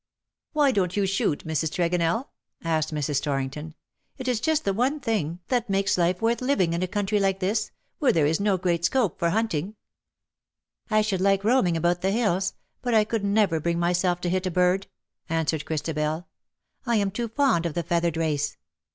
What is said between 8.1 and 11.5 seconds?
there is no great scope for hunting/ '"I should like